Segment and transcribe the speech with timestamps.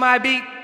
[0.00, 0.59] my beat.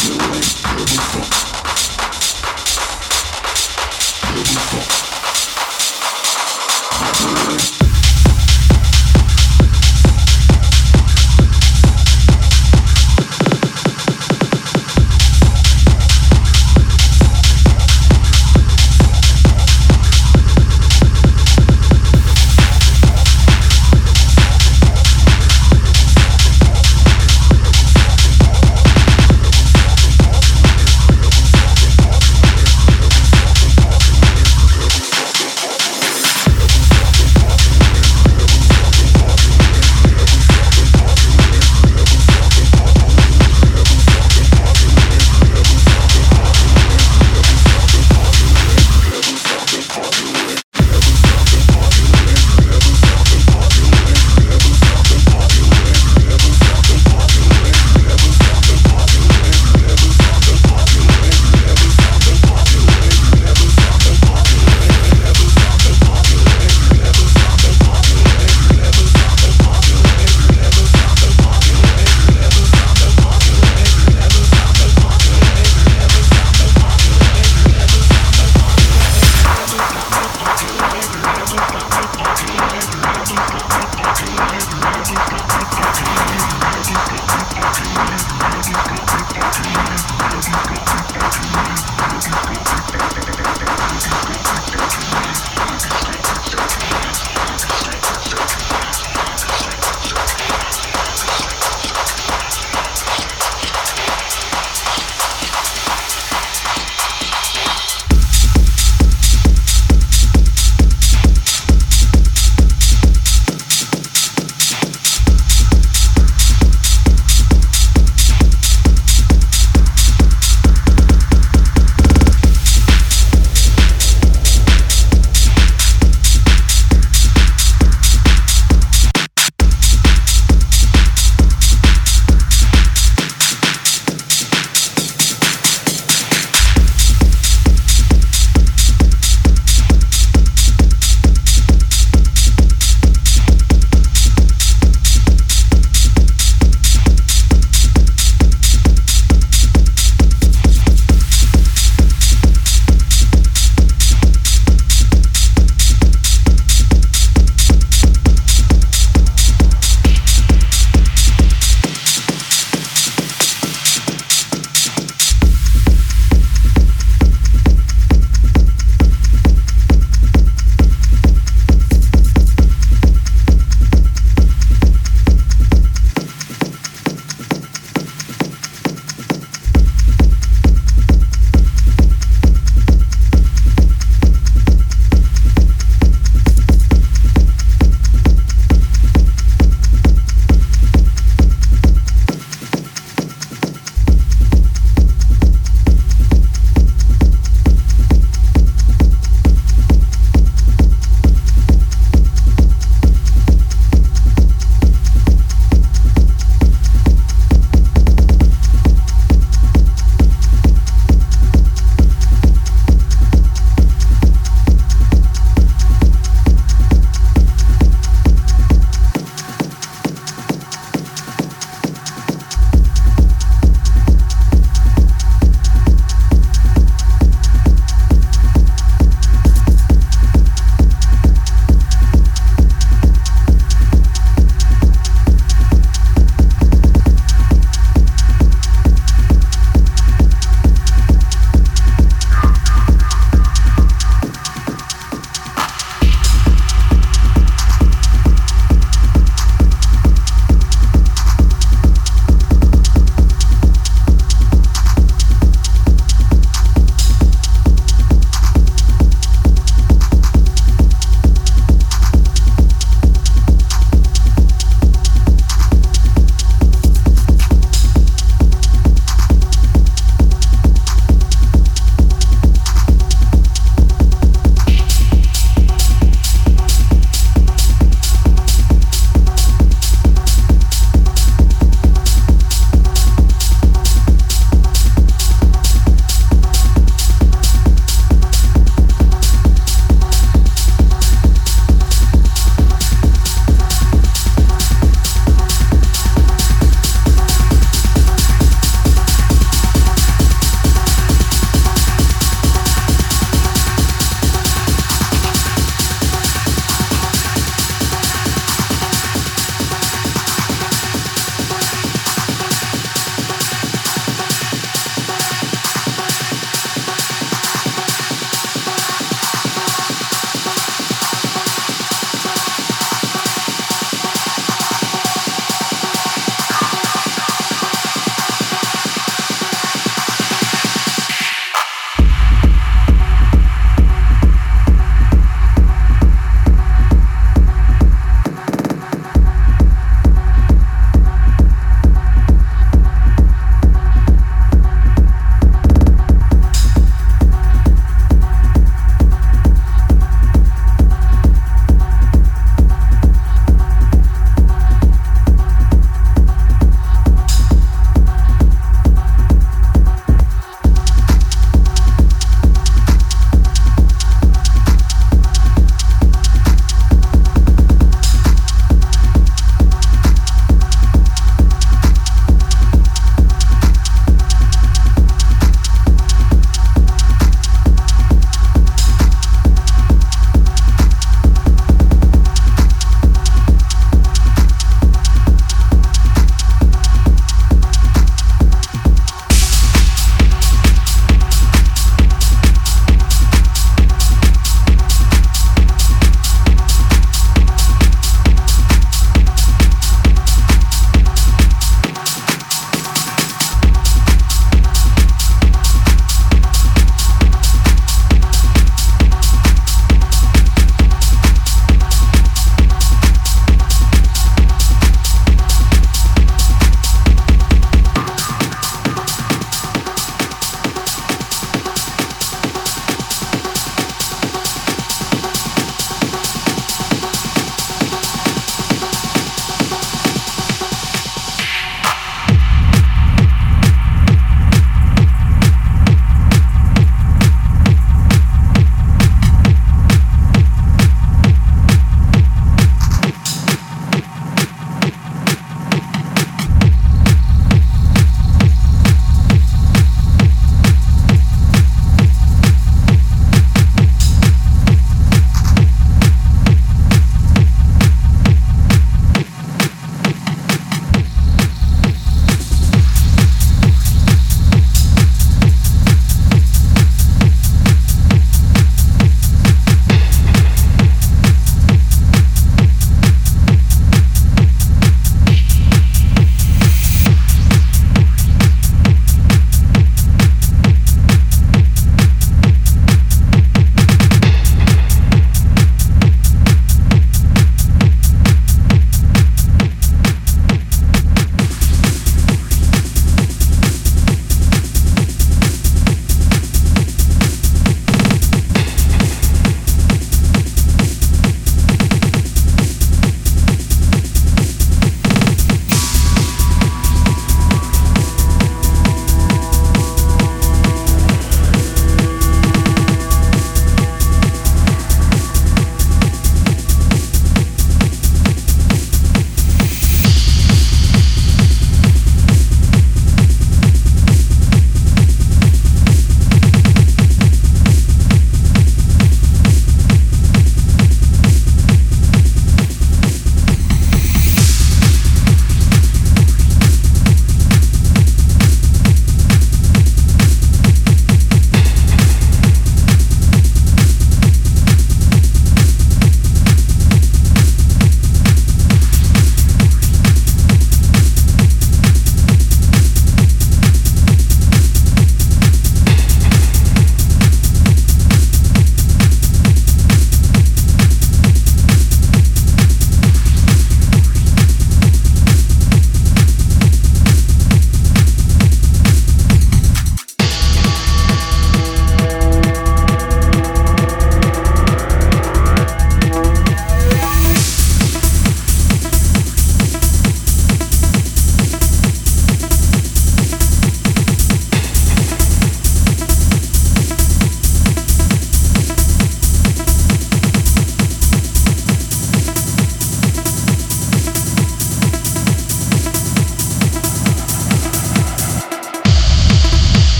[0.00, 1.57] Thank you.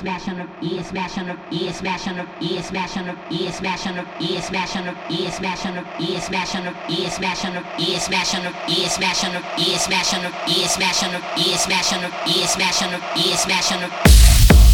[0.00, 4.40] smashing her, yeah, smashing her, yeah, smashing her, yeah, smashing her, yeah, smashing her, yeah,
[4.40, 8.96] smashing her, yeah, smashing her, yeah, smashing her, yeah, smashing her, yeah, smashing her, yeah,
[8.96, 13.36] smashing her, yeah, smashing her, yeah, smashing her, yeah, smashing her, yeah, smashing her, yeah,
[13.36, 14.69] smashing her.